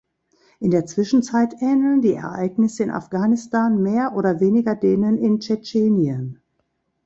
[0.59, 6.41] In der Zwischenzeit ähneln die Ereignisse in Afghanistan mehr oder weniger denen in Tschetschenien.